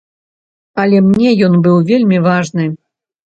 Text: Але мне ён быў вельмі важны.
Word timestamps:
Але 0.83 1.01
мне 1.09 1.29
ён 1.47 1.59
быў 1.69 1.77
вельмі 1.91 2.17
важны. 2.27 2.65